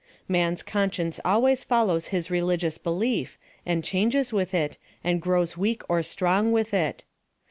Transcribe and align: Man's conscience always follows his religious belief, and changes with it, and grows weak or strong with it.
Man's 0.27 0.63
conscience 0.63 1.19
always 1.23 1.63
follows 1.63 2.07
his 2.07 2.31
religious 2.31 2.79
belief, 2.79 3.37
and 3.67 3.83
changes 3.83 4.33
with 4.33 4.51
it, 4.51 4.79
and 5.03 5.21
grows 5.21 5.57
weak 5.57 5.83
or 5.87 6.01
strong 6.01 6.51
with 6.51 6.73
it. 6.73 7.03